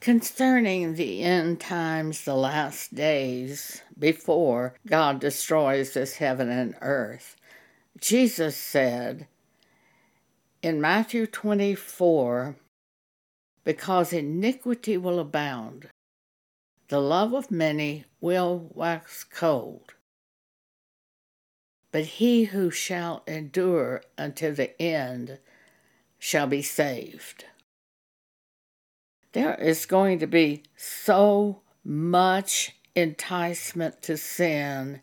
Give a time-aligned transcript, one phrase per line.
[0.00, 7.36] concerning the end times, the last days, before God destroys this heaven and earth.
[8.00, 9.26] Jesus said
[10.62, 12.56] in Matthew 24,
[13.64, 15.88] because iniquity will abound,
[16.88, 19.94] the love of many will wax cold.
[21.90, 25.38] But he who shall endure unto the end
[26.18, 27.44] shall be saved.
[29.36, 35.02] There is going to be so much enticement to sin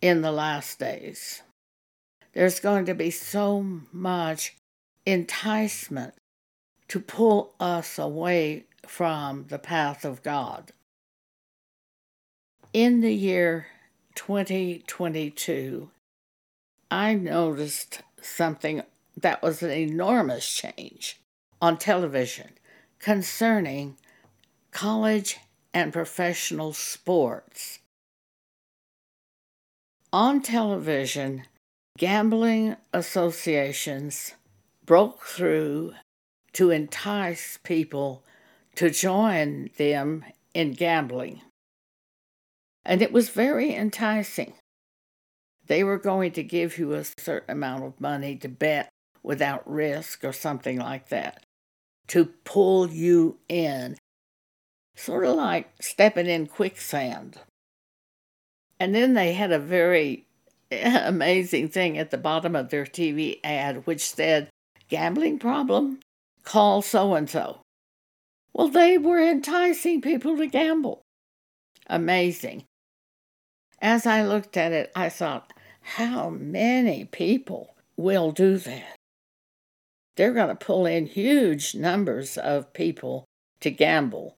[0.00, 1.40] in the last days.
[2.32, 4.56] There's going to be so much
[5.06, 6.14] enticement
[6.88, 10.72] to pull us away from the path of God.
[12.72, 13.68] In the year
[14.16, 15.90] 2022,
[16.90, 18.82] I noticed something
[19.16, 21.20] that was an enormous change
[21.62, 22.48] on television
[23.04, 23.98] concerning
[24.70, 25.36] college
[25.74, 27.80] and professional sports.
[30.10, 31.42] On television,
[31.98, 34.32] gambling associations
[34.86, 35.92] broke through
[36.54, 38.24] to entice people
[38.76, 41.42] to join them in gambling.
[42.86, 44.54] And it was very enticing.
[45.66, 48.88] They were going to give you a certain amount of money to bet
[49.22, 51.43] without risk or something like that,
[52.08, 53.96] to pull you in
[54.96, 57.38] sort of like stepping in quicksand.
[58.78, 60.26] And then they had a very
[60.70, 64.48] amazing thing at the bottom of their TV ad which said,
[64.88, 66.00] Gambling problem?
[66.44, 67.60] Call so and so.
[68.52, 71.02] Well, they were enticing people to gamble.
[71.88, 72.64] Amazing.
[73.80, 78.96] As I looked at it, I thought, how many people will do that?
[80.16, 83.24] They're going to pull in huge numbers of people
[83.60, 84.36] to gamble.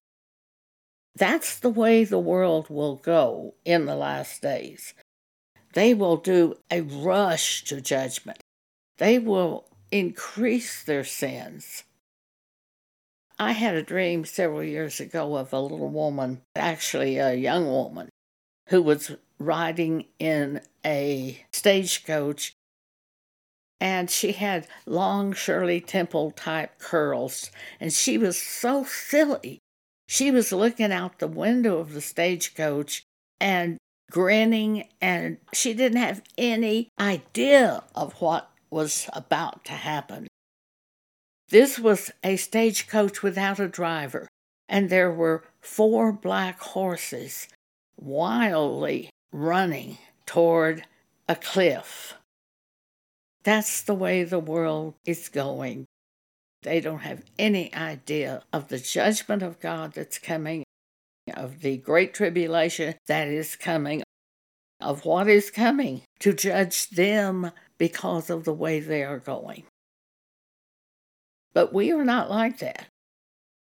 [1.14, 4.94] That's the way the world will go in the last days.
[5.72, 8.38] They will do a rush to judgment.
[8.98, 11.84] They will increase their sins.
[13.38, 18.08] I had a dream several years ago of a little woman, actually a young woman,
[18.68, 22.54] who was riding in a stagecoach
[23.80, 27.50] and she had long Shirley Temple type curls
[27.80, 29.60] and she was so silly
[30.08, 33.02] she was looking out the window of the stagecoach
[33.40, 33.78] and
[34.10, 40.28] grinning, and she didn't have any idea of what was about to happen.
[41.48, 44.28] This was a stagecoach without a driver,
[44.68, 47.48] and there were four black horses
[47.96, 50.84] wildly running toward
[51.28, 52.14] a cliff.
[53.46, 55.86] That's the way the world is going.
[56.64, 60.64] They don't have any idea of the judgment of God that's coming,
[61.32, 64.02] of the great tribulation that is coming,
[64.80, 69.62] of what is coming to judge them because of the way they are going.
[71.54, 72.86] But we are not like that.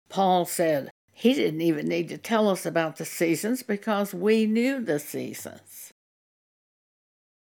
[0.07, 4.79] Paul said he didn't even need to tell us about the seasons because we knew
[4.79, 5.91] the seasons.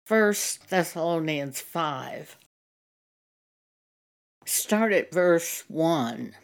[0.07, 0.35] 1
[0.69, 2.37] Thessalonians 5
[4.45, 6.35] Start at verse 1.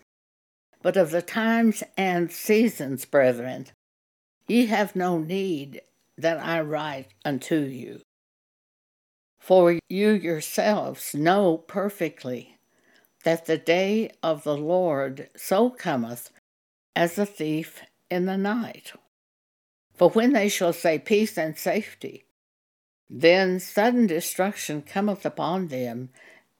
[0.81, 3.67] But of the times and seasons, brethren,
[4.47, 5.81] ye have no need
[6.17, 8.01] that I write unto you.
[9.39, 12.57] For you yourselves know perfectly
[13.25, 16.31] that the day of the Lord so cometh
[16.95, 18.93] as a thief in the night.
[19.93, 22.25] For when they shall say peace and safety,
[23.13, 26.09] then sudden destruction cometh upon them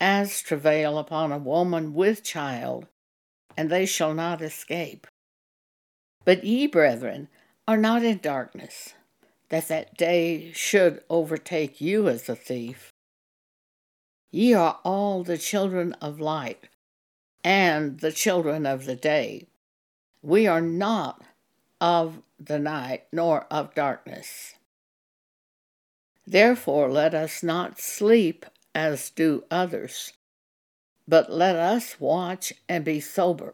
[0.01, 2.88] as travail upon a woman with child,
[3.56, 5.07] and they shall not escape.
[6.25, 7.29] But ye, brethren,
[7.69, 8.95] are not in darkness,
[9.47, 12.91] that that day should overtake you as a thief.
[14.29, 16.67] Ye are all the children of light,
[17.45, 19.47] and the children of the day.
[20.22, 21.23] We are not
[21.79, 24.55] of the night, nor of darkness.
[26.31, 30.13] Therefore, let us not sleep as do others.
[31.05, 33.53] But let us watch and be sober.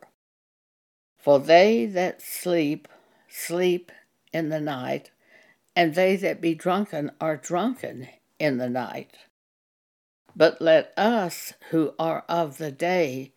[1.17, 2.87] For they that sleep,
[3.27, 3.91] sleep
[4.31, 5.09] in the night,
[5.75, 9.17] and they that be drunken are drunken in the night.
[10.35, 13.33] But let us who are of the day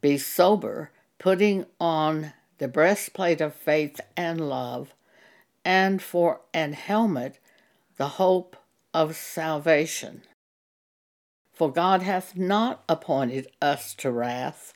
[0.00, 0.90] be sober,
[1.20, 4.92] putting on the breastplate of faith and love,
[5.64, 7.38] and for an helmet
[7.96, 8.56] the hope
[8.92, 10.22] of salvation.
[11.52, 14.74] For God hath not appointed us to wrath,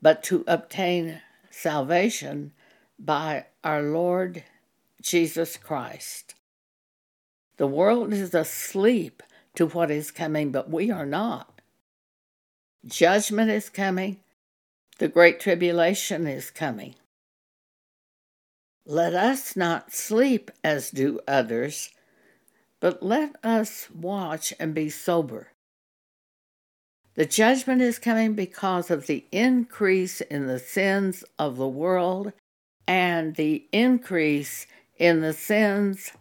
[0.00, 2.52] but to obtain salvation
[2.98, 4.44] by our Lord
[5.00, 6.34] Jesus Christ.
[7.56, 9.22] The world is asleep
[9.54, 11.60] to what is coming, but we are not.
[12.86, 14.18] Judgment is coming.
[14.98, 16.94] The great tribulation is coming.
[18.86, 21.90] Let us not sleep as do others,
[22.84, 25.48] but let us watch and be sober.
[27.14, 32.34] The judgment is coming because of the increase in the sins of the world
[32.86, 34.66] and the increase
[34.98, 36.12] in the sins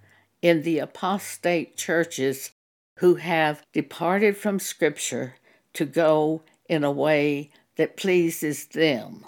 [0.41, 2.51] in the apostate churches
[2.99, 5.35] who have departed from Scripture
[5.73, 9.25] to go in a way that pleases them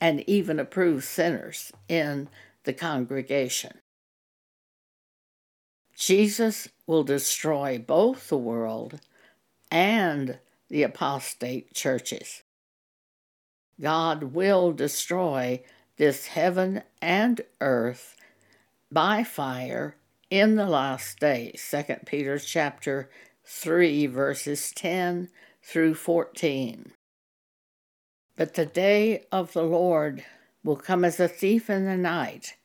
[0.00, 2.28] and even approves sinners in
[2.64, 3.78] the congregation.
[6.00, 9.00] Jesus will destroy both the world
[9.70, 10.38] and
[10.70, 12.42] the apostate churches.
[13.78, 15.62] God will destroy
[15.98, 18.16] this heaven and earth
[18.90, 19.94] by fire
[20.30, 21.62] in the last days.
[21.70, 23.10] 2 Peter chapter
[23.44, 25.28] 3 verses 10
[25.62, 26.92] through 14.
[28.36, 30.24] But the day of the Lord
[30.64, 32.56] will come as a thief in the night,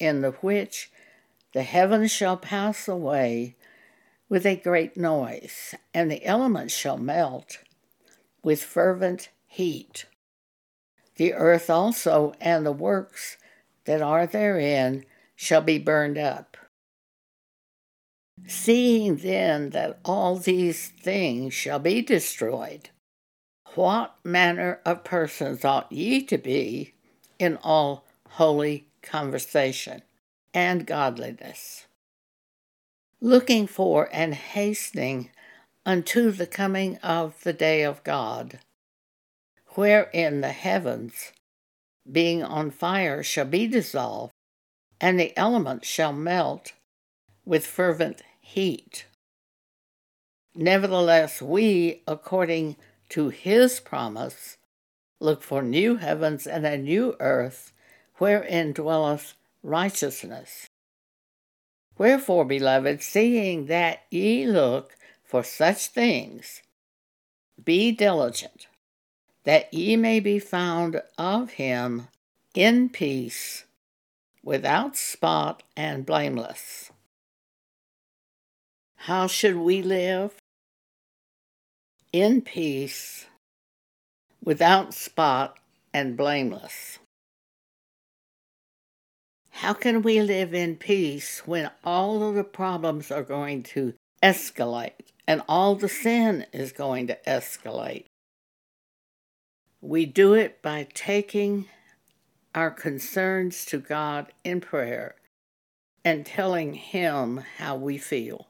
[0.00, 0.90] in the which
[1.52, 3.56] the heavens shall pass away
[4.28, 7.58] with a great noise, and the elements shall melt
[8.42, 10.06] with fervent heat.
[11.16, 13.36] The earth also and the works
[13.84, 15.04] that are therein
[15.34, 16.56] shall be burned up.
[18.46, 22.90] Seeing then that all these things shall be destroyed,
[23.74, 26.94] what manner of persons ought ye to be
[27.38, 30.02] in all holy conversation
[30.54, 31.86] and godliness?
[33.20, 35.30] Looking for and hastening
[35.84, 38.60] unto the coming of the day of God,
[39.74, 41.32] wherein the heavens,
[42.10, 44.32] being on fire, shall be dissolved
[45.00, 46.72] and the elements shall melt
[47.44, 49.06] with fervent heat.
[50.54, 52.76] Nevertheless, we, according
[53.10, 54.58] to his promise,
[55.20, 57.72] look for new heavens and a new earth
[58.16, 60.66] wherein dwelleth righteousness.
[61.98, 66.62] Wherefore, beloved, seeing that ye look for such things,
[67.62, 68.68] be diligent,
[69.44, 72.08] that ye may be found of him
[72.54, 73.64] in peace
[74.42, 76.90] without spot and blameless.
[78.96, 80.34] How should we live?
[82.12, 83.26] In peace,
[84.42, 85.58] without spot
[85.92, 86.99] and blameless.
[89.50, 95.12] How can we live in peace when all of the problems are going to escalate
[95.26, 98.06] and all the sin is going to escalate?
[99.80, 101.66] We do it by taking
[102.54, 105.14] our concerns to God in prayer
[106.04, 108.48] and telling Him how we feel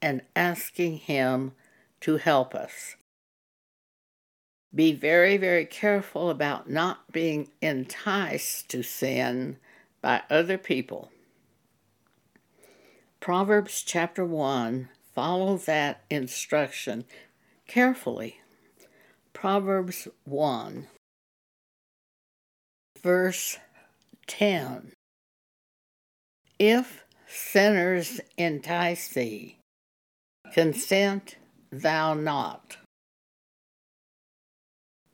[0.00, 1.52] and asking Him
[2.00, 2.96] to help us.
[4.74, 9.56] Be very, very careful about not being enticed to sin
[10.00, 11.10] by other people.
[13.20, 17.04] Proverbs chapter 1, follow that instruction
[17.66, 18.40] carefully.
[19.32, 20.86] Proverbs 1
[23.06, 23.58] verse
[24.26, 24.90] 10
[26.58, 29.58] If sinners entice thee,
[30.52, 31.36] consent
[31.70, 32.78] thou not.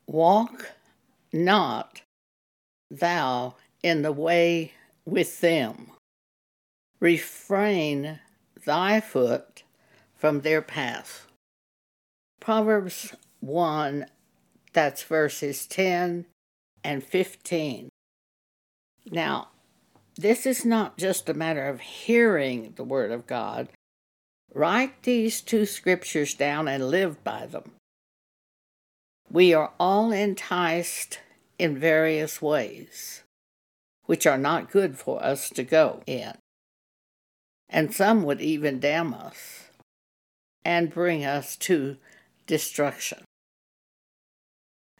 [0.07, 0.71] Walk
[1.31, 2.01] not
[2.89, 4.71] thou in the way
[5.05, 5.91] with them.
[6.99, 8.19] Refrain
[8.65, 9.63] thy foot
[10.15, 11.27] from their path.
[12.39, 14.05] Proverbs 1,
[14.71, 16.25] that's verses 10
[16.83, 17.89] and 15.
[19.11, 19.49] Now,
[20.15, 23.69] this is not just a matter of hearing the Word of God.
[24.53, 27.71] Write these two scriptures down and live by them.
[29.29, 31.19] We are all enticed
[31.57, 33.23] in various ways,
[34.05, 36.33] which are not good for us to go in.
[37.69, 39.69] And some would even damn us
[40.63, 41.97] and bring us to
[42.45, 43.23] destruction.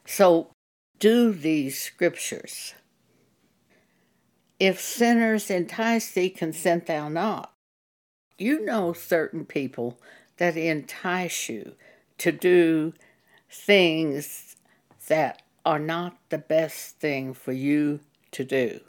[0.06, 0.50] So
[0.98, 2.74] do these scriptures.
[4.58, 7.52] If sinners entice thee, consent thou not.
[8.38, 9.98] You know certain people
[10.38, 11.74] that entice you
[12.18, 12.94] to do
[13.50, 14.56] things
[15.08, 18.00] that are not the best thing for you
[18.32, 18.80] to do.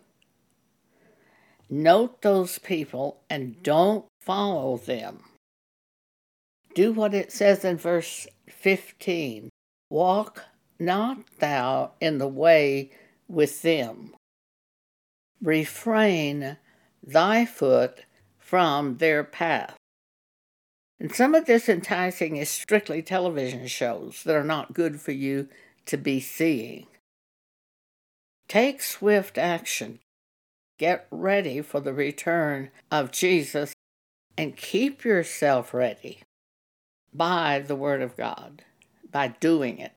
[1.69, 5.24] Note those people and don't follow them.
[6.74, 9.50] Do what it says in verse 15
[9.89, 10.43] walk
[10.79, 12.91] not thou in the way
[13.27, 14.13] with them.
[15.41, 16.57] Refrain
[17.01, 18.05] thy foot
[18.38, 19.75] from their path.
[21.00, 25.50] And some of this enticing is strictly television shows that are not good for you
[25.86, 26.88] to be seeing.
[28.48, 30.00] Take swift action.
[30.77, 33.74] Get ready for the return of Jesus
[34.38, 36.20] and keep yourself ready
[37.13, 38.63] by the Word of God,
[39.10, 39.94] by doing it.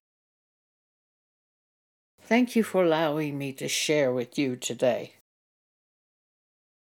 [2.23, 5.15] Thank you for allowing me to share with you today.